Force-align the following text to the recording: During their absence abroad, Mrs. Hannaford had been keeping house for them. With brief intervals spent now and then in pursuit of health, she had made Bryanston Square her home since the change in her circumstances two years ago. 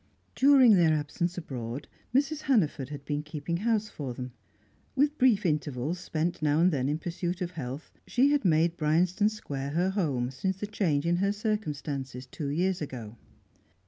During 0.33 0.73
their 0.77 0.93
absence 0.95 1.37
abroad, 1.37 1.87
Mrs. 2.11 2.41
Hannaford 2.41 2.89
had 2.89 3.05
been 3.05 3.21
keeping 3.21 3.57
house 3.57 3.87
for 3.87 4.15
them. 4.15 4.31
With 4.95 5.19
brief 5.19 5.45
intervals 5.45 5.99
spent 5.99 6.41
now 6.41 6.59
and 6.59 6.71
then 6.71 6.89
in 6.89 6.97
pursuit 6.97 7.39
of 7.39 7.51
health, 7.51 7.91
she 8.07 8.31
had 8.31 8.43
made 8.43 8.77
Bryanston 8.77 9.29
Square 9.29 9.73
her 9.73 9.91
home 9.91 10.31
since 10.31 10.57
the 10.57 10.65
change 10.65 11.05
in 11.05 11.17
her 11.17 11.31
circumstances 11.31 12.25
two 12.25 12.47
years 12.47 12.81
ago. 12.81 13.15